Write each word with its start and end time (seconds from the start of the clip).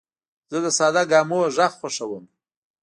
زه 0.51 0.57
د 0.65 0.67
ساده 0.77 1.03
ګامونو 1.11 1.47
غږ 1.57 1.71
خوښوم. 1.79 2.25